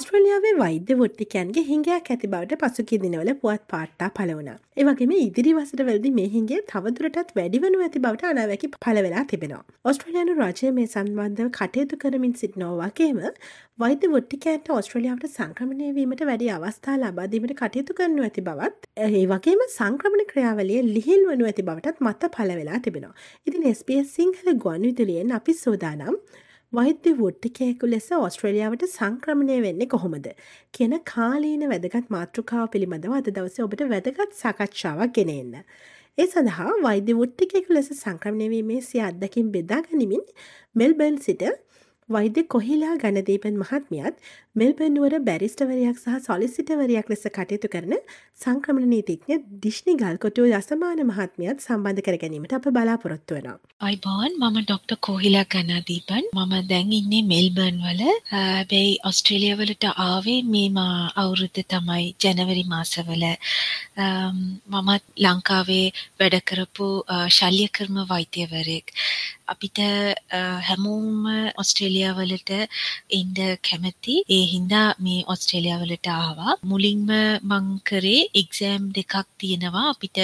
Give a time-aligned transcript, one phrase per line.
[0.00, 4.48] ඔස්ට්‍රලියාවේ වෛද්‍ය වෘත්තිකයන්ගේ හිංගයක් ඇති බවට පසුකි දිනවල පුවත් පාට්ටා පලවුණ.
[4.80, 9.60] ඒවගේම ඉදිරි වසට වලදි මේ හින්ගේ තවදුරටත් වැඩිවනු ඇති බවට අනාවැකි පලවෙලා තිබෙනවා.
[9.84, 13.22] ඔස්ට්‍රලයානු රජය මේ සම්බන්ධව කටයුතු කරමින් සිටිනෝවාගේම
[13.78, 20.30] වෛද්‍ය වෘත්තිකෑන්ට ඔස්ට්‍රලියාවට සංක්‍රමණය වීමට වැඩි අවස්ථා ලබාදීමට කටයුතු කරනු ඇති බවත් ඒ වගේම සංක්‍රමණ
[20.32, 23.18] ක්‍රියාවලිය ලිහිල් වනු ඇති බවටත් මත්ත පලවෙලා තිබෙනවා.
[23.46, 26.24] ඉතින් SBS සිංහල ගොන් විදුලියෙන් අපි සෝදානම්
[26.72, 30.26] වෛද්‍ය වෘට්ටිකයෙකු ලෙස ඔස්ට්‍රලියාවට සංක්‍රමණය වෙන්නේ කොහොමද.
[30.74, 35.56] කියන කාලීන වැදගත් මාතෘකාව පිළිබඳව අද දවස ඔබට වැදගත් සාකච්ඡාවක් ගෙනෙන්න.
[36.18, 40.22] ඒ සඳහා වෛද්‍ය වෘට්ටිකෙකු ලෙස සංක්‍රමණයවීමේ සිය අත්දකින් බෙදා ගනිමින්
[40.74, 41.42] මෙල්බර්න් සිට
[42.10, 44.16] වෛද්‍ය කොහිලා ගණදීපන් මහත්මියත්
[44.52, 47.94] මෙල්බනුවර බැරිස්ටවරයක් සහ සොලිසිටවරයක් ලෙස කටයුතු කරන
[48.38, 53.58] සංක්‍රමණ නීතිඥ දිශ්නි ගල්කොටුව යසමාන මහත්මියත් සම්බන්ධ කර ගැනීමට අප බලාපොරොත්තු වෙනවා.
[53.80, 58.02] අයිබෝන් මම ඩොක්ට කෝහිලා ගණදීපන් මම දැන් ඉන්නේ මෙල්බර්න් වල.
[58.70, 60.82] බැයි ඔස්ට්‍රේලියවලට ආවේ මේම
[61.16, 63.24] අවුරුද්ධ තමයි ජනවරි මාසවල.
[64.72, 65.86] මමත් ලංකාවේ
[66.18, 66.88] වැඩකරපු
[67.30, 68.96] ශල්්‍යකර්ම වෛත්‍යවරයෙක්
[69.46, 69.78] අපිට
[70.66, 71.30] හැමෝම
[72.00, 72.50] ඔස්ට්‍රේලියාවලට
[73.10, 74.14] ඉන්ඩ කැමැති.
[74.28, 76.56] ඒ හින්දා මේ ඔස්ට්‍රේලියාවලට ආවා.
[76.62, 77.10] මුලින්ම
[77.42, 79.86] මං කරේ එක්සෑම් දෙකක් තියෙනවා.
[79.92, 80.18] අපිට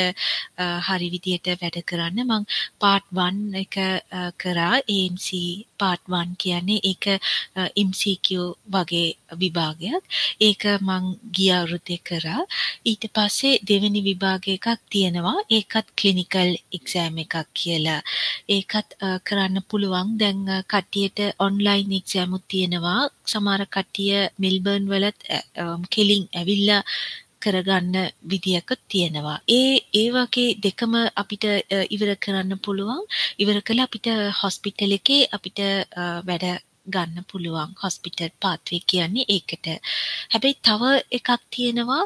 [0.87, 2.25] හරි විදියට වැඩ කරන්න.
[2.25, 2.49] මං
[2.81, 3.77] පාට් වන් එක
[4.39, 5.29] කරා AMC
[5.81, 7.05] පාට් වන් කියන්නේ ඒක
[7.87, 8.29] MCQ
[8.75, 9.09] වගේ
[9.41, 10.03] විභාගයක්.
[10.41, 12.43] ඒක මං ගිය අවුරුද්දේ කරා.
[12.91, 15.39] ඊට පස්සේ දෙවෙනි විභාග එකක් තියෙනවා.
[15.57, 18.01] ඒකත් ක්ලිනිකල් එක්සෑම් එකක් කියලා.
[18.49, 18.89] ඒකත්
[19.27, 20.09] කරන්න පුළුවන්.
[20.21, 20.41] දැන්
[20.73, 23.01] කට්ටියට ඔන්ලයින් එක්සෑමුත් තියෙනවා.
[23.27, 25.19] සමහර කට්ටිය මෙල්බර්න් වලත්
[25.95, 26.83] කෙලින් ඇවිල්ලා
[27.47, 27.97] කරගන්න
[28.31, 29.39] විදියකුත් තියෙනවා.
[29.51, 31.45] ඒ ඒ වගේ දෙකම අපිට
[31.91, 33.03] ඉවර කරන්න පුළුවන්.
[33.43, 34.09] ඉවර කළා අපිට
[34.41, 35.61] හොස්පිටල් එකේ අපිට
[36.29, 36.47] වැඩ
[36.95, 39.67] ගන්න පුළුවන් හොස්පිටල් පාත්වේ කියන්නේ ඒකට.
[40.33, 40.83] හැබැයි තව
[41.19, 42.03] එකක් තියෙනවා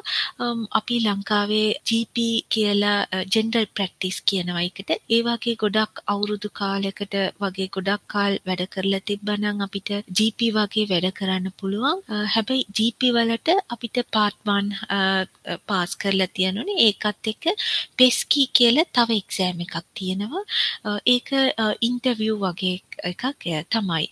[0.81, 2.17] අපි ලංකාවේ GP
[2.55, 2.99] කියලා
[3.35, 4.91] ජෙනරල් ප්‍රැක්ටිස් කියනවා එකට.
[5.15, 11.09] ඒ වගේ ගොඩක් අවුරුදු කාලයකට වගේ ගොඩක් කාල් වැඩ කරලා තිබ්බනම් අපිට GP වගේ වැඩ
[11.19, 12.03] කරන්න පුළුවන්.
[12.35, 17.45] හැබැයි GP වලට අපිට පාර්ට් 1 පාස් කරලා තියෙනුනේ ඒකත් එක්ක
[17.99, 20.45] පෙස්කි කියලා තව එක්සෑම් එකක් තියෙනවා.
[21.15, 21.29] ඒක
[21.89, 22.77] ඉන්ටර්විව් වගේ
[23.11, 23.25] එකක්
[23.75, 24.07] තමයි.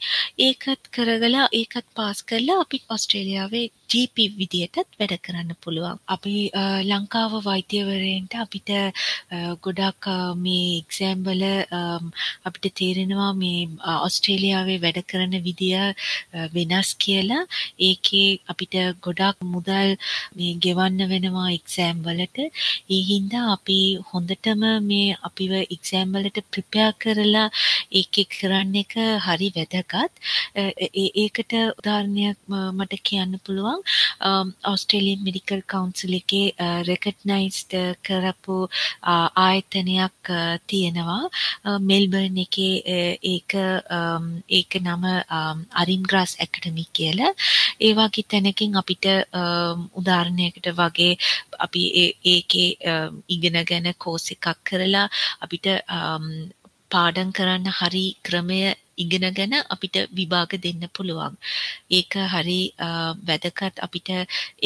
[0.60, 5.98] ඒකත් කරගලා ඒකත් පාස් කරලා අපි ඔස්ට්‍රේලියාවේ GP විදියටත් වැඩ කරන්න පුළුවන්.
[6.14, 6.34] අපි
[6.90, 8.70] ලංකාව වෛද්‍යවරයන්ට අපිට
[9.64, 10.08] ගොඩක්
[10.44, 11.44] මේ එක්සෑම් වල
[12.48, 15.76] අපිට තේරෙනවා මේ ඔස්ට්‍රේලියාවේ වැඩ කරන විදිය
[16.54, 17.44] වෙනස් කියලා.
[17.80, 18.74] ඒකේ අපිට
[19.06, 19.94] ගොඩක් මුදල්
[20.36, 22.38] මේ ගෙවන්න වෙනවා එක්සෑම් වලට.
[22.90, 23.78] ඒ හින්දා අපි
[24.10, 27.48] හොඳටම මේ අපිව එක්සෑම් වලට ප්‍රිපෙයාර් කරලා
[27.98, 28.94] ඒකේ කරන්න එක
[29.26, 30.14] හරි වැදගත්.
[30.54, 33.82] ඒකට උදාහරණයක් මට කියන්න පුළුවන්.
[34.72, 36.54] ඔස්ට්‍රේලියන් මෙඩිකල් කවුන්සිල් එකේ
[36.88, 37.74] රෙකග්නයිස්ඩ්
[38.06, 38.58] කරපු
[39.04, 40.32] ආයතනයක්
[40.66, 41.22] තියෙනවා.
[41.90, 43.54] මෙල්බර්න් එකේ ඒක
[44.58, 45.04] ඒක නම
[45.82, 47.32] අරින්ග්‍රාස් ඇකඩමි කියලා.
[47.80, 49.06] ඒ වගේ තැනකින් අපිට
[50.00, 51.12] උදාහරණයකට වගේ
[51.58, 51.82] අපි
[52.34, 52.68] ඒකේ
[53.28, 55.06] ඉගෙනගෙන කෝස් එකක් කරලා
[55.44, 55.66] අපිට
[56.92, 58.60] පාඩම් කරන්න හරි ක්‍රමය
[59.02, 61.34] ඉගෙනගෙන අපිට විභාග දෙන්න පුළුවන්.
[61.98, 62.60] ඒක හරි
[63.28, 64.08] වැදගත් අපිට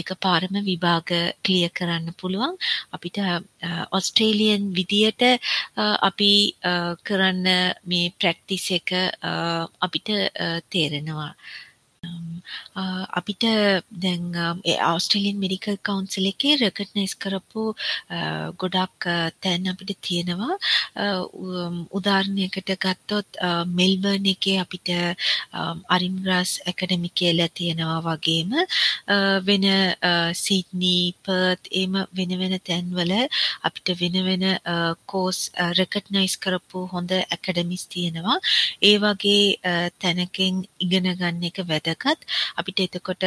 [0.01, 1.09] එකපාරම විභාග
[1.45, 2.55] ක්ලියර් කරන්න පුළුවන්.
[2.97, 3.19] අපිට
[3.99, 5.23] ඔස්ට්‍රේලියන් විදියට
[6.09, 6.33] අපි
[7.07, 7.47] කරන්න
[7.91, 8.89] මේ ප්‍රැක්ටිස් එක
[9.87, 10.09] අපිට
[10.73, 11.33] තේරෙනවා.
[13.19, 13.45] අපිට
[14.03, 14.23] දැන්
[14.89, 17.65] ආස්ට්‍රේලියන් මෙඩිකල් කවුන්සිල් එකේ රෙකග්නයිස් කරපු
[18.63, 19.07] ගොඩක්
[19.43, 20.55] තැන් අපිට තියෙනවා.
[21.99, 23.29] උදාහරණයකට ගත්තොත්
[23.79, 24.89] මෙල්බර්න් එකේ අපිට
[25.97, 28.51] අරින්ග්‍රාස් ඇකඩමි කියලා තියෙනවා වගේම.
[29.49, 29.67] වෙන
[30.45, 33.13] සිඩ්නී පර්ත් එම වෙන වෙන තැන්වල
[33.63, 34.45] අපිට වෙන වෙන
[35.07, 35.39] කෝස්
[35.81, 38.39] රෙකග්නයිස් කරපු හොඳ ඇකඩමිස් තියෙනවා.
[38.83, 39.45] ඒ වගේ
[40.03, 41.92] තැනකින් ඉගෙන ගන්න එක වැදගත්.
[42.61, 43.25] අපිට එතකොට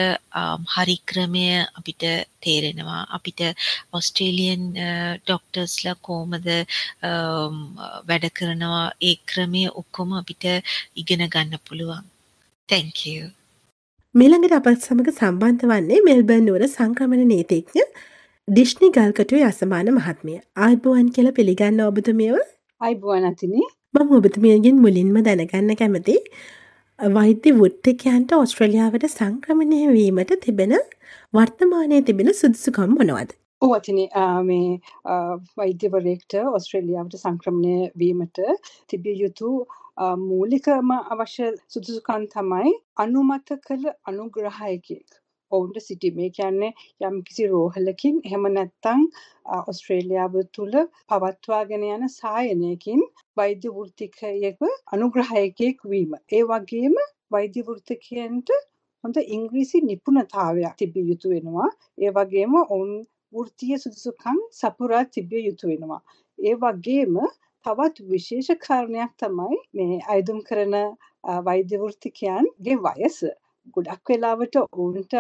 [0.74, 1.46] හරි ක්‍රමය
[1.80, 2.04] අපිට
[2.44, 3.02] තේරෙනවා.
[3.18, 3.42] අපිට
[3.98, 4.64] ඔස්ට්‍රේලියන්
[5.26, 6.50] ඩොක්ටර්ස්ලා කොහොමද
[8.10, 8.84] වැඩ කරනවා?
[9.10, 10.46] ඒ ක්‍රමය ඔක්කොම අපිට
[11.02, 12.04] ඉගෙන ගන්න පුළුවන්.
[12.70, 13.22] Thank you.
[14.16, 17.84] මෙළඟට අපත් සමඟ සම්බන්ධ වන්නේ මෙල්බර්න් නුවර සංක්‍රමණ නීතිඥ
[18.48, 20.38] ඩිශ්නි ගල්කටුව අසමාන මහත්මිය.
[20.66, 22.38] ආයිබුවන් කියල පිළිගන්න ඔබතුමියව
[22.82, 23.68] අයිබුවන් අතිනේ.
[23.96, 26.16] මම ඔබතුමියගෙන් මුලින්ම දැනගන්න කැමති
[27.00, 30.74] වෛද්‍ය වෘත්තිකයන්ට ඔස්ට්‍රලියාවට සංක්‍රමණය වීමට තිබෙන
[31.34, 33.34] වර්තමානය තිබෙන සුදුසුකම් මොනවද.
[33.62, 34.00] ඕ අතින
[34.44, 34.80] මේ
[35.58, 38.40] වෛද්‍යවරයෙක්ට ඔස්ට්‍රේලියාවට සංක්‍රමණය වීමට
[38.88, 39.52] තිබිය යුතු
[40.22, 45.20] මූලිකම අවශ්‍ය සුදුසුකන් තමයි අනුමත කළ අනුග්‍රහයකෙක්
[45.56, 46.20] ඔවුන්ට සිටීම.
[46.20, 46.72] ඒ කියන්නේ
[47.06, 49.02] යම්කිසි රෝහලකින් එහෙම නැත්නම්
[49.72, 50.78] ඔස්ට්‍රේලියාව තුළ
[51.10, 53.04] පවත්වාගෙන යන සායනයකින්
[53.38, 56.16] වෛද්‍ය වෘත්තිකයෙකු අනුග්‍රහයකයෙක් වීම.
[56.32, 56.96] ඒ වගේම
[57.32, 58.56] වෛද්‍ය වෘත්තිකයන්ට
[59.04, 61.70] හොඳ ඉංග්‍රීසි නිපුණතාවයක් තිබිය යුතු වෙනවා.
[61.98, 62.94] ඒ වගේම ඔවුන්
[63.34, 66.02] වෘත්තීය සුදුසුකම් සපුරා තිබිය යුතු වෙනවා.
[66.40, 67.16] ඒ වගේම
[67.66, 70.76] තවත් විශේෂ කාරණයක් තමයි මේ අයදුම් කරන
[71.48, 73.18] වෛද්‍ය වෘත්තිකයන්ගේ වයස.
[73.76, 75.14] ගොඩක් වෙලාවට ඔවුන්ට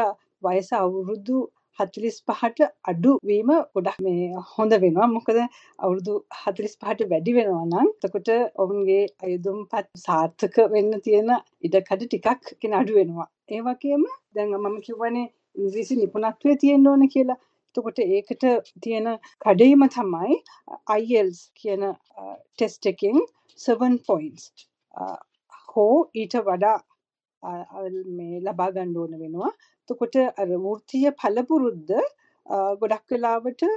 [0.45, 1.37] වයස අවුරුදු
[1.79, 5.07] හතලිස් පහට අඩුවීම ගොඩක් මේ හොඳ වෙනවා.
[5.15, 5.39] මොකද
[5.79, 8.29] අවුරුදු හතලිස් පහට වැඩි වෙනවා නම් තකොට
[8.63, 11.31] ඔවුන්ගේ අයුදුම්පත් සාර්ථක වෙන්න තියෙන
[11.67, 13.27] ඉඩකඩ ටිකක් කෙන අඩු වෙනවා.
[13.53, 14.05] ඒ වගේම
[14.35, 15.27] දැන් මම කිව්වනේ
[15.59, 17.39] ඉංග්‍රීසි නිපුණත්වය තියෙන්න ඕන කියලා.
[17.75, 18.43] එතකොට ඒකට
[18.83, 19.07] තියෙන
[19.43, 20.35] කඩයිම තමයි
[20.99, 23.17] IELTS කියන ටෙස්ට් එකෙන්
[23.59, 24.43] 7 points.
[25.69, 26.77] හෝ ඊට වඩා
[28.17, 29.51] මේ ලබා ගන්න ඕන වෙනවා
[29.89, 31.91] එතකොට අර වෘත්තීය පළපුරුද්ද
[32.81, 33.67] ගොඩක් වෙලාවට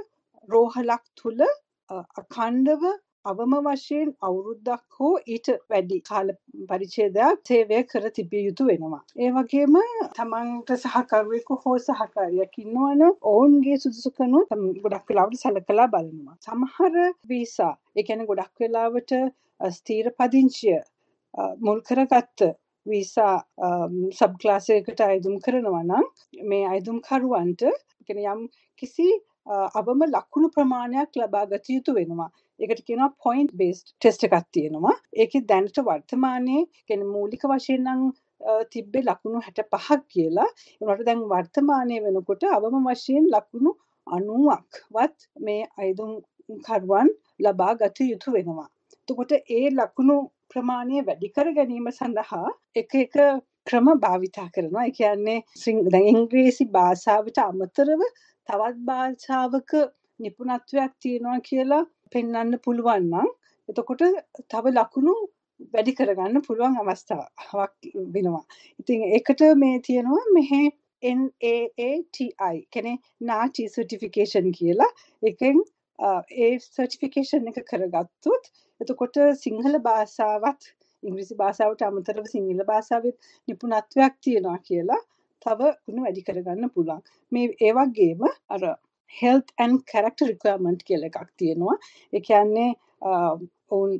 [0.49, 1.45] රෝහලක් තුල
[1.89, 2.83] අඛණ්ඩව
[3.25, 6.29] අවම වශයෙන් අවුරුද්දක් හෝ ඊට වැඩි කාල
[6.69, 9.01] පරිච්ඡේදයක් සේවය කර තිබිය යුතු වෙනවා.
[9.17, 9.75] ඒ වගේම
[10.15, 16.37] තමන්ට සහකරුවෙකු හෝ සහකාරියක් ඉන්නවනම් ඔවුන්ගේ සුදුසුකනුත් ගොඩක් වෙලාවට සලකලා බලනවා.
[16.39, 16.95] සමහර
[17.29, 19.13] වීසා ඒ කියන්නේ ගොඩක් වෙලාවට
[19.71, 20.79] ස්ථීර පදිංචිය
[21.59, 22.47] මුල් කරගත්ත
[22.91, 23.35] වීසා
[24.11, 26.05] සබ් ක්ලාසයකට අයදුම් කරනවා නම්
[26.51, 27.65] මේ අයදුම්කරුවන්ට
[28.09, 28.45] යම්
[28.81, 29.07] කිසි
[29.79, 32.29] අවම ලකුණු ප්‍රමාණයක් ලබා ගත යුතු වෙනවා.
[32.59, 34.95] ඒකට කියනවා පොයින්ට් බේස්ඩ් ටෙස්ට් එකක් තියෙනවා.
[35.21, 38.01] ඒකේ දැනට වර්තමානයේ කියන්නේ මූලික වශයෙන් නම්
[38.71, 40.49] තිබ්බේ ලකුණු 65ක් කියලා.
[40.81, 43.71] ඒකට දැන් වර්තමානයේ වෙනකොට අවම වශයෙන් ලකුණු
[44.07, 46.11] 90ක් වත් මේ අයදුම්
[46.65, 47.09] කරුවන්
[47.39, 48.67] ලබා ගත යුතු වෙනවා.
[48.93, 50.17] එතකොට ඒ ලකුණු
[50.51, 53.15] ප්‍රමාණය වැඩි කර ගැනීම සඳහා එක එක
[53.67, 54.85] ක්‍රම භාවිතා කරනවා.
[54.85, 55.39] ඒ කියන්නේ
[55.87, 58.01] දැන් ඉංග්‍රීසි භාෂාවට අමතරව
[58.49, 59.71] තවත් භාෂාවක
[60.19, 63.29] නිපුණත්වයක් තියෙනවා කියලා පෙන්වන්න පුළුවන් නම්
[63.69, 64.03] එතකොට
[64.47, 65.15] තව ලකුණු
[65.73, 68.45] වැඩි කරගන්න පුළුවන් අවස්ථාවක් වෙනවා.
[68.79, 70.61] ඉතින් ඒකට මේ තියෙනවා මෙහි
[71.03, 72.25] NAATI
[72.71, 74.89] කෙනේ නාටි සර්ටිෆිකේෂන් කියලා
[75.23, 75.61] එකෙන්
[75.99, 78.51] ඒ සර්ටිෆිකේෂන් එක කරගත්තොත්
[78.81, 80.69] එතකොට සිංහල භාෂාවත්
[81.03, 85.01] ඉංග්‍රීසි භාෂාවට අමතරව සිංහල භාෂාවෙත් නිපුණත්වයක් තියෙනවා කියලා
[85.45, 87.01] තව ගුණ වැඩි කරගන්න පුළුවන්.
[87.31, 88.63] මේ ඒ වගේම අර
[89.13, 91.77] health and character requirement කියලා එකක් තියෙනවා.
[92.13, 92.69] ඒ කියන්නේ
[93.71, 93.91] ඔවුන්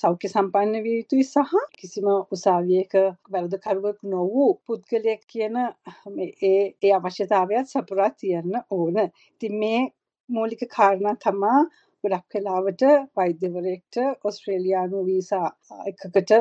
[0.00, 2.94] සෞඛ්‍ය සම්පන්න විය යුතුයි සහ කිසිම උසාවියක
[3.32, 8.96] වැරදකරුවෙක් නොවූ පුද්ගලයෙක් කියන ඒ ඒ අවශ්‍යතාවයත් සපුරා තියන්න ඕන.
[9.34, 9.80] ඉතින් මේ
[10.28, 11.58] මූලික කාරණා තමා
[12.04, 12.82] ගොඩක් වෙලාවට
[13.16, 15.46] වෛද්‍යවරයෙක්ට ඔස්ට්‍රේලියානු වීසා
[15.90, 16.32] එකකට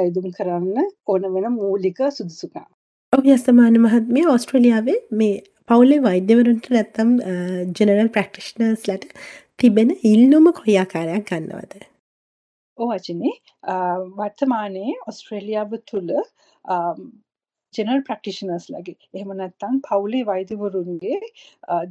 [0.00, 2.64] අයදුම් කරන්න ඕන වෙන මූලික සුදුසුකම්.
[3.12, 5.36] ඔබ යස්තමාන මහත්මිය ඔස්ට්‍රලියාවේ මේ
[5.68, 7.12] පවුලේ වෛද්‍යවරුන්ට නැත්තම්
[7.76, 9.28] ජනරල් ප්‍රක්ටිෂනර්ස් ලට
[9.58, 11.86] තිබෙන ඉල්ලුම කොයාකාරයක් ගන්නවද.
[12.78, 13.34] ඕවචනේ
[14.18, 16.12] වර්තමානයේ ඔස්ට්‍රේලියාව තුළ
[17.76, 21.20] ජනල් ප්‍රක්ටිෂනර්ස් ලගේ එහෙම නැත්තං පවුලේ වෛද්‍යවරුන්ගේ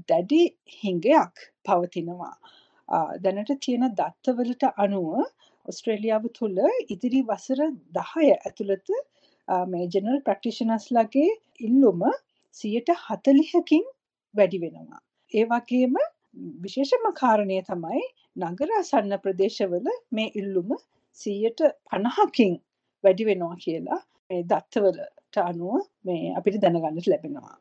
[0.09, 0.41] දැඩි
[0.77, 2.35] හිංගයක් පවතිනවා.
[3.19, 5.11] දැනට තියෙන දත්තවලට අනුව
[5.65, 7.61] ඔස්ට්‍රේලියාව තුළ ඉදිරි වසර
[7.97, 8.95] දහය ඇතුළත
[9.67, 11.29] මේ ජනල් ප්‍රක්ටිෂනස්ලගේ
[11.61, 12.03] ඉල්ලුම
[12.55, 13.85] සියට හතලිහකින්
[14.35, 15.01] වැඩි වෙනවා.
[15.31, 15.95] ඒ වගේම
[16.63, 18.03] විශේෂම කාරණය තමයි
[18.43, 20.75] නගර අසන්න ප්‍රදේශවල මේ ඉල්ලුම
[21.17, 22.55] සීයට පණහකින්
[23.03, 27.55] වැඩි වෙනවා කියලා මේ දත්තවලට අනුව මේ අපිට දැනගන්නට ලැබෙනවා.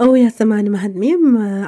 [0.00, 1.14] ඔවු යසමාන මහත්මිය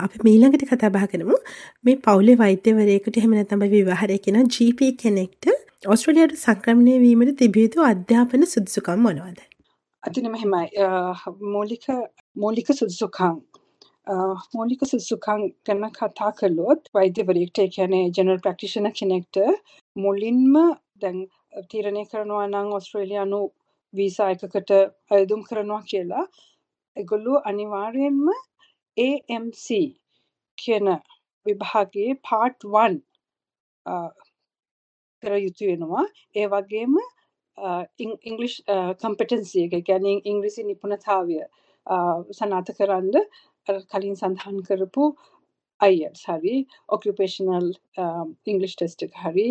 [0.01, 1.37] අප මීළඟට කතාබා කරමු
[1.85, 5.49] මේ පවුලේ වෛද්‍යවරයකට එහෙම නැතම විවාහරය කෙන GP කෙනෙක්ට
[5.87, 9.41] ඔස්ට්‍රලියයට සංක්‍රමණය වීමට තිබියයුතු අධ්‍යාපන සුදුසුකම් මොනවද.
[10.03, 10.67] අතිනම හෙමයි
[11.49, 11.85] මූලික
[12.37, 13.41] මූලික සුදුසුකං
[14.55, 19.43] මූලික සුදුසුකං ගැන කතා කළොත් වෛද්‍යවරයෙක්ට කියන්නේ ජනරල් ප්‍රක්ටිෂන කෙනෙක්ට
[19.97, 20.55] මුලින්ම
[21.01, 21.19] දැන්
[21.71, 23.41] තීරණය කරනවා නම් ඔස්ට්‍රේලියයානු
[23.95, 24.71] වීසා එකකට
[25.17, 26.25] අයදුම් කරනවා කියලා.
[26.97, 28.27] එගොල්ලෝ අනිවාර්යෙන්ම
[28.97, 29.67] AMC
[30.59, 30.89] කියන
[31.47, 33.01] විභාගයේ පාට් 1
[35.23, 36.05] කර යුතු වෙනවා.
[36.37, 36.95] ඒ වගේම
[38.29, 38.57] ඉංග්ලිෂ්
[39.03, 39.75] කම්පිටන්සි එක.
[39.89, 41.39] කියන්නේ ඉංග්‍රීසි නිපුණතාවය
[42.39, 43.17] සනාථ කරන්න
[43.93, 45.05] කලින් සඳහන් කරපු
[45.81, 46.57] IELTS හරි.
[46.89, 47.69] ඔකියුපේෂනල්
[48.51, 49.15] ඉංග්ලිෂ් ටෙස්ට් එක.
[49.25, 49.49] හරි.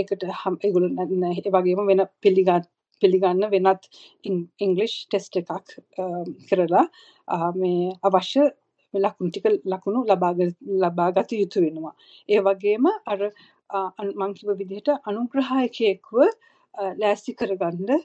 [0.00, 0.28] ඒකට
[0.66, 2.68] ඒගොල්ලෝ ඒ වගේම වෙන පිළිගත්
[3.02, 3.88] පිළිගන්න වෙනත්
[4.64, 5.76] ඉංගලිෂ් ටෙස්ට එකක්
[6.48, 6.86] කරලා
[7.62, 8.44] මේ අවශ්‍ය
[8.94, 10.04] ලකුණු ටික ලකුණු
[10.84, 11.94] ලබාගත යුතු වෙනවා.
[12.28, 13.20] ඒ වගේම අර
[14.22, 16.16] මංකිව විදිහට අනුග්‍රහයකයෙක්ව
[17.00, 18.00] ලෑස්ති කරගන්න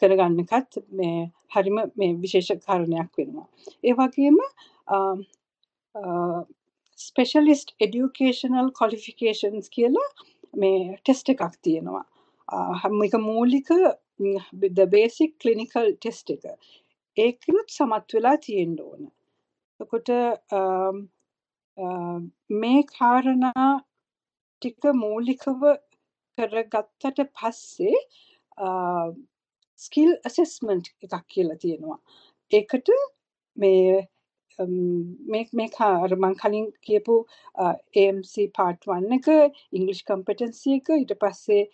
[0.00, 3.48] කරගන්න එකත් මේ හරිම මේ විශේෂ කාරණයක් වෙනවා.
[3.84, 4.38] ඒ වගේම
[6.98, 10.08] ස්පෙෂලිස්ට් එඩියුකේෂනල් කොලිෆිකේෂන්ස් කියලා
[10.62, 12.04] මේ ටෙස්ට් එකක් තියෙනවා.
[12.48, 13.68] එක මූලික
[14.94, 16.44] බේසික් කලිනිකල් ටෙස්ට් එක.
[17.16, 19.02] ඒකනුත් සමත් වෙලා තියෙන්න ඕන.
[19.80, 20.08] එතකොට
[22.62, 23.70] මේ කාරණා
[24.62, 25.66] ටික මූලිකව
[26.38, 27.98] කරගත්තට පස්සේ
[29.78, 31.98] ස්කිල් ඇසෙස්මන්ට් එකක් කියලා තියෙනවා.
[32.52, 32.88] ඒකට
[33.56, 34.08] මේ
[34.58, 37.18] මේ අර මං කලින් කියපු
[37.56, 39.28] AMC පාර්ට් 1 එක
[39.72, 41.66] ඉංග්ලිෂ් කම්පිටන්සි එක ඊට පස්සේ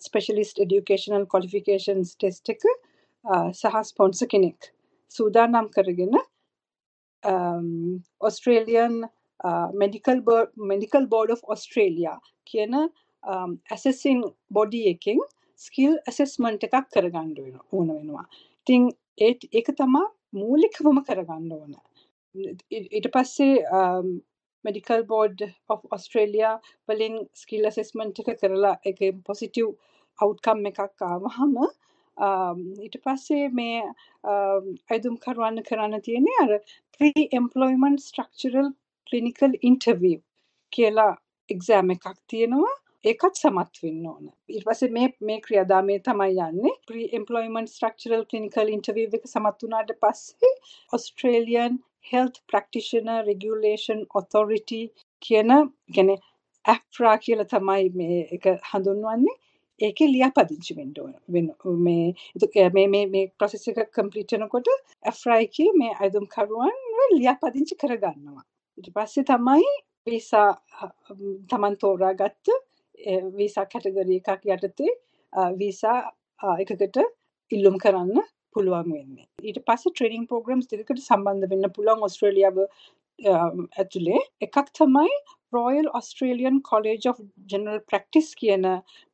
[0.00, 2.62] ස්පෙෂලිස්ට් එඩියුකේෂනල් ක්වොලිෆිකේෂන්ස් ටෙස්ට් එක
[3.52, 4.72] සහ ස්පොන්සර් කෙනෙක්
[5.14, 6.16] සූදානම් කරගෙන
[8.20, 9.04] Australian
[9.74, 10.24] medical
[10.56, 12.74] medical board of Australia කියන
[13.70, 15.20] ඇසෙසින් බොඩි එකෙන්
[15.60, 18.26] ස්කිල් ඇසෙස්මන්ට් එකක් කරගන්න ඕන වෙනවා.
[18.66, 21.72] ඉතින් ඒක තමා මූලිකවම කරගන්න ඕන.
[22.70, 23.54] ඊට පස්සේ
[24.64, 26.54] මෙඩිකල් බෝඩ් of ඔස්ට්‍රේලියා
[26.88, 29.72] වලින් ස්කිල් ඇසෙස්මන්ට් එක කරලා එක පොසිටිව්
[30.18, 31.56] අවුට්කම් එකක් ආවහම
[32.86, 33.82] ඊට පස්සේ මේ
[34.24, 36.52] අයිදුම් කරවන්න කරන්න තියෙන්නේ අර
[36.94, 38.70] pre employment structural
[39.06, 40.20] clinical interview
[40.72, 41.12] කියලා
[41.50, 42.74] එක්සෑම් එකක් තියෙනවා
[43.04, 44.26] ඒකත් සමත් වෙන්න ඕන.
[44.48, 46.74] ඊට පස්සේ මේ මේ ක්‍රියාදාමයේ තමයි යන්නේ.
[46.88, 50.52] pre employment structural clinical interview එක සමත් වුණාට පස්සේ
[50.98, 51.80] Australian
[52.12, 54.82] Health Practitioner Regulation Authority
[55.26, 55.50] කියන
[55.94, 56.18] කියන්නේ
[56.64, 59.36] AFRA කියලා තමයි මේ එක හඳුන්වන්නේ.
[59.80, 61.14] ඒකේ ලියාපදිංචි වෙන්න ඕන.
[61.86, 62.14] මේ
[62.78, 64.74] මේ මේ මේ process එක complete වෙනකොට
[65.12, 66.76] AFRA එකේ මේ අයදුම් කරුවන්
[67.18, 68.44] ලියාපදිංචි කරගන්නවා.
[68.78, 69.72] ඊට පස්සේ තමයි
[70.06, 70.50] වීසා
[71.50, 72.58] තමන් තෝරාගත්ත
[73.38, 74.92] වීසා කැටගරි එකක් යටතේ
[75.60, 75.98] වීසා
[76.64, 77.02] එකකට
[77.50, 78.22] ඉල්ලුම් කරන්න
[78.54, 79.26] පුළුවන් වෙන්නේ.
[79.42, 82.58] ඊට පස්සේ ට්‍රේනින් ප්‍රෝග්‍රම්ස් දෙකකට සම්බන්ධ වෙන්න පුළුවන් ඔස්ට්‍රේලියාව
[83.20, 85.12] ඇතුලේ එකක් තමයි
[85.52, 87.20] Royal Australian College of
[87.52, 88.64] General Practice කියන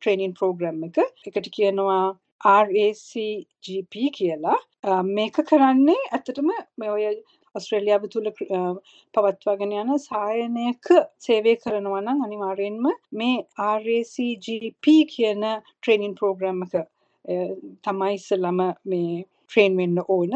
[0.01, 0.99] ට්‍රේනින් ප්‍රෝග්‍රම් එක.
[1.27, 4.59] එකට කියනවා RACGP කියලා.
[5.03, 7.05] මේක කරන්නේ ඇත්තටම මේ ඔය
[7.59, 8.31] ඔස්ට්‍රේලියාව තුළ
[9.15, 10.93] පවත්වාගෙන යන සායනයක
[11.27, 16.79] සේවය කරනවා නම් අනිවාර්යෙන්ම මේ RACGP කියන ට්‍රේනින් ප්‍රෝග්‍රම් එක
[17.85, 20.35] තමයි ඉස්සෙල්ලම මේ ට්‍රේන් වෙන්න ඕන.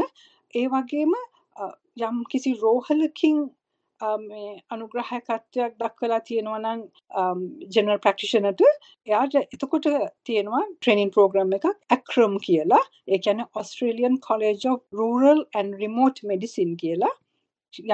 [0.55, 1.14] ඒ වගේම
[2.00, 3.62] යම් කිසි රෝහලකින් මේ
[4.75, 6.80] අනුග්‍රහකත්වයක් දක්වලා තියෙනවා නම්
[7.75, 9.88] ජෙනරල් ප්‍රැක්ටිෂනර්ට එයාට එතකොට
[10.28, 11.66] තියෙනවා ට්‍රේනින් ප්‍රෝග්‍රෑම් එකක්
[11.97, 12.82] ඇක්‍රම් කියලා.
[13.09, 17.14] ඒ කියන්නේ Australian college of rural and remote medicine කියලා.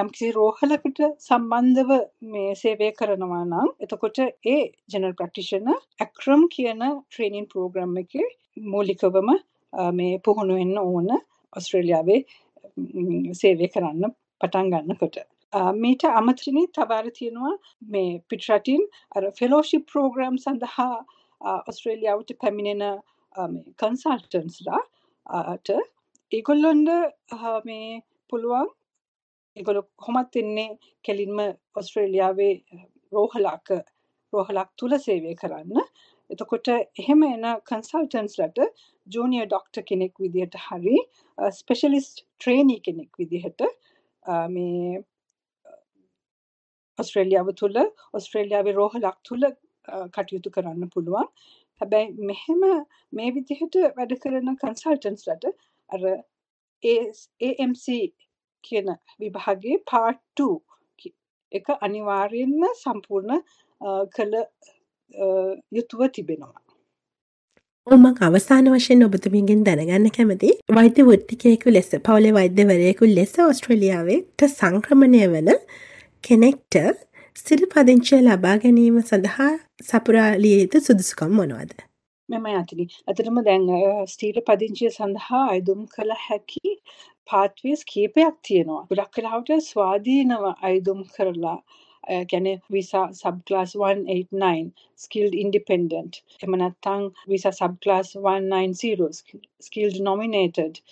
[0.01, 1.91] යම්කිසි රෝහලකට සම්බන්ධව
[2.33, 4.59] මේ සේවය කරනවා නම් එතකොට ඒ
[4.93, 8.27] ජෙනරල් ප්‍රැක්ටිෂනර් ඇක්‍රම් කියන ට්‍රේනින් ප්‍රෝග්‍රෑම් එකේ
[8.73, 9.29] මූලිකවම
[9.99, 11.09] මේ පුහුණු වෙන්න ඕන
[11.53, 12.21] ඔස්ට්‍රේලියාවේ
[13.41, 15.17] සේවය කරන්න පටන් ගන්නකොට.
[15.53, 17.53] මීට අමතරණී තවර තියෙනවා
[17.87, 18.83] මේ පිටරටින්
[19.15, 20.97] අර ෆෙලෝෂිප් ප්‍රෝග්‍රම් සඳහා
[21.67, 22.83] ඔස්ට්‍රේලියාවට පැමිණෙන
[23.77, 24.81] කන්සල්ටන්ස්ලා
[25.59, 25.79] ට
[26.31, 26.89] ඒගොල්ලොන්ඩ
[27.65, 28.69] මේ පුළුවන්
[29.57, 31.39] එගොල කොමත් එන්නේ කෙලින්ම
[31.75, 32.53] ඔස්ට්‍රේලියාවේ
[33.11, 33.73] රෝහලාක
[34.33, 35.77] රෝහලක් තුළ සේවය කරන්න.
[36.29, 38.59] එතකොට එහෙම එන කන්සල්ටන්ස්ලට
[39.07, 40.97] ජූනිය ඩොක්ට කෙනෙක් විදිහට හරි
[41.53, 43.65] ස්පෙශලිස්ට් ට්‍රේනී කෙනෙක් විදිහට
[44.49, 44.99] මේ
[46.99, 47.79] ඔස්ට්‍රේලියාව තුළ
[48.13, 49.49] ඔස්ට්‍රේලියාවේ රෝහලක් තුළ
[50.13, 51.29] කටයුතු කරන්න පුළුවන්
[51.81, 52.65] හැබැයි මෙහෙම
[53.13, 55.51] මේ විදිහට වැඩ කරන කන්සල්ටන්ස්ලට
[55.89, 56.07] අර
[56.83, 57.85] AMC
[58.63, 58.89] කියන
[59.19, 60.49] විභාගේ පාට්ටු
[61.51, 63.45] එක අනිවාර්යෙන්ම සම්පූර්ණ
[64.15, 64.35] කළ
[65.71, 66.61] යුතුව තිබෙනවා.
[67.87, 75.49] ඔමක් අවසාන වශයෙන් ඔබතුමින්ගෙන් දැනගන්න කැමති වෛද්‍ය වෘත්තිකයෙකු ලෙස පවුලේ වෛද්‍යවරයෙකු ලෙස ඔස්ට්‍රලියාවට සංක්‍රමණය වන
[76.23, 76.75] කෙනෙක්ට
[77.35, 79.51] සිර පදිංචිය ලබා ගැනීම සඳහා
[79.83, 81.71] සපුරාලිය යුතු සුදුසුකම් මොනවද.
[82.29, 83.67] මෙම ඇතිනි ඇතරම දැන්
[84.07, 86.73] ස්ටීට පදිංචිය සඳහා අයදුම් කළ හැකි
[87.29, 88.81] පාත්වස් කීපයක් තියෙනවා.
[88.89, 91.57] ගොඩක් කලාවට ස්වාධීනව අයදුම් කරලා
[92.31, 100.83] ගැන විසා සබ්ලාස් 189 ස්කිල්ඩ ඉන්ඩිපෙන්ඩන්ට් එම නැත්තං විසා සබ්ලාස් 190 ස්කිල්ඩ නොමිනේටඩ්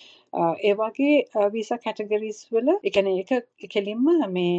[0.63, 3.31] ඒ වගේ වීසා කැටගරිස් වල එකන එක
[3.74, 4.57] කෙලින්ම මේ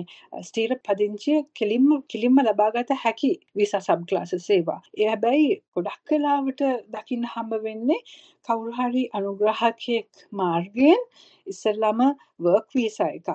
[0.49, 4.81] ස්ටීර පදිංචිය කෙලින්ම කිලින්ම ලබාගත හැකි විසා සබ් ක්ලාස සේවා.
[4.99, 8.00] ඒ හැබැයි ගොඩක් කලාවට දකින්න හම්බ වෙන්නේ
[8.49, 11.05] කවුරුහරි අනුග්‍රහකයෙක් මාර්ගයෙන්
[11.47, 12.00] ඉස්සල්ලම
[12.41, 13.29] වර්ක් වීසා එකක්.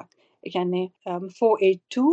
[0.43, 2.07] එකන්නේ 482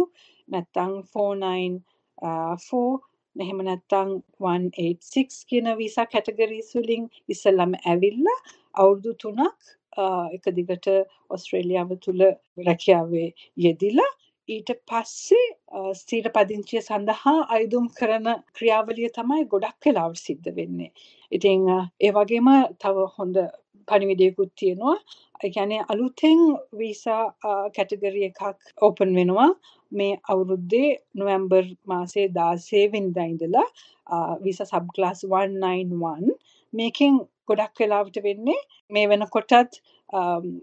[0.51, 1.81] නැත්තං 494
[2.23, 3.01] uh,
[3.37, 4.09] එහෙම නැත්නම්
[4.41, 8.39] 186 කියන වීසා කැටගරීස් වලින් ඉස්සෙල්ලාම ඇවිල්ලා
[8.75, 9.45] අවුරුදු 3ක්
[9.99, 10.89] uh, එක දිගට
[11.31, 12.27] ඔස්ට්‍රේලියාව තුල
[12.67, 13.29] රැකියාවේ
[13.67, 14.11] යෙදිලා
[14.49, 18.29] ඊට පස්සේ uh, ස්ථීර පදිංචිය සඳහා අයදුම් කරන
[18.59, 20.93] ක්‍රියාවලිය තමයි ගොඩක් වෙලාවට සිද්ධ වෙන්නේ.
[21.33, 21.67] ඉතින්
[22.01, 22.49] ඒ වගේම
[22.83, 23.37] තව හොඳ
[23.89, 24.97] පණිවිඩයකුත් තියෙනවා.
[25.43, 26.41] ඒ කියන්නේ අලුතෙන්
[26.79, 27.35] වීසා
[27.77, 28.41] කැටගරි එකක්
[28.83, 29.51] ඕපන් වෙනවා
[29.93, 33.69] මේ අවුරුද්දේ නොවැම්බර් මාසේ 16 වෙනිදා ඉඳලා
[34.45, 36.35] වීසා සබ් ක්ලාස් 191
[36.73, 37.15] මේකෙන්
[37.49, 38.61] ගොඩක් වෙලාවට වෙන්නේ
[38.91, 39.73] මේ වෙනකොටත්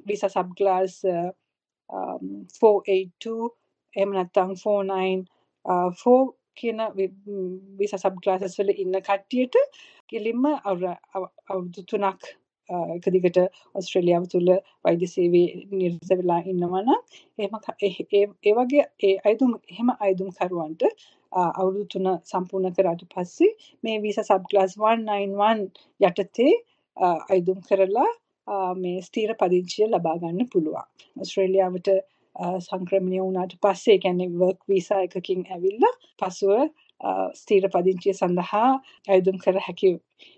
[0.07, 3.49] වීසා සබ් ක්ලාස් 482
[3.95, 5.25] එහෙම නැත්නම් 49
[6.57, 6.79] කියන
[7.79, 9.55] විසා සබ් ක්ලාසස් වල ඉන්න කට්ටියට
[10.09, 12.21] කෙලින්ම අවුරුදු තුනක්
[12.69, 13.37] එක දිගට
[13.75, 14.49] ඔස්ට්‍රේලියාව තුළ
[14.85, 17.01] වෛද්‍ය සේවයේ නිරත වෙලා ඉන්නවා නම්
[17.39, 17.53] එහෙම
[18.43, 20.83] ඒ වගේ ඒ අයදුම් එහෙම අයදුම් කරුවන්ට
[21.31, 23.51] අවුරුදු තුන සම්පූර්ණ කරාට පස්සේ
[23.83, 25.67] මේ වීසා සබ් ක්ලාස් 191
[26.01, 26.53] යටතේ
[27.29, 28.11] අයදුම් කරලා
[28.75, 30.87] මේ ස්ථීර පදිංචිය ලබා ගන්න පුළුවන්.
[31.17, 31.89] ඔස්ට්‍රේලියාවට
[32.61, 36.51] සංක්‍රමණය වුණාට පස්සේ කියන්නේ වර්ක් වීසා එකකින් ඇවිල්ලා පසුව
[37.35, 38.69] ස්ථීර පදිංචිය සඳහා
[39.07, 39.93] අයදුම් කර හැකි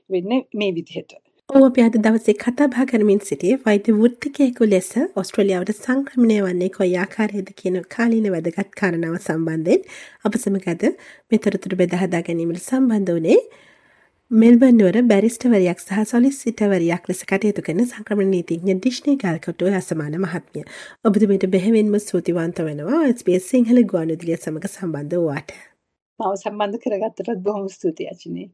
[0.10, 1.12] වෙන්නේ මේ විදිහට.
[1.50, 4.90] ඕ අපි අද දවසේ කතාබා කරමින් සිටිය වෛද්‍ය වෘත්තිකයෙකු ලෙස
[5.22, 9.82] ඔස්ට්‍රලියාවට සංක්‍රමණය වන්නේ කොයි ආකාරයේද කියන කාලීන වැදගත් කාරණාව සම්බන්ධයෙන්
[10.26, 10.86] අප සමග අද
[11.32, 13.40] මෙතරතුරු බෙදහදා ගැනීමට සම්බන්ධ වනේ
[14.32, 20.70] මෙල්බන්නුවර බැරිස්ටවරයක් සහ සොලිස්සිටවරයක් ලෙස කටයුතු කරන සංක්‍රමණ නීතිඥ දිශ්නය ගල්කොටුව අසමාන මහත්මිය.
[21.06, 25.58] ඔබතුමට බෙහෙවෙන්ම සූතිවන්ත වෙනවා ස්පේස් සිංහල ගුවනුදිලිය සමඟ සම්බන්ධ වවාට.
[26.20, 28.50] මව සම්බන්ධ කරගත්තටත් බොහොම ස්තුති අචනේ.